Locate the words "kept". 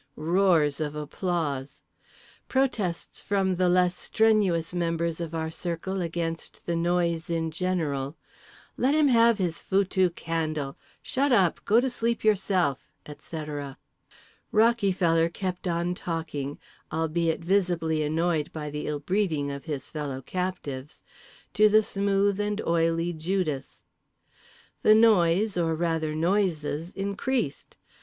15.31-15.67